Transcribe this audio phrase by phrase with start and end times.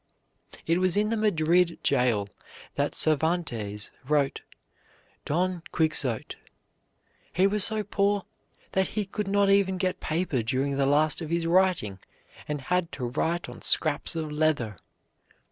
[0.65, 2.27] It was in the Madrid jail
[2.73, 4.41] that Cervantes wrote
[5.25, 6.37] "Don Quixote."
[7.31, 8.25] He was so poor
[8.71, 11.99] that he could not even get paper during the last of his writing,
[12.47, 14.75] and had to write on scraps of leather.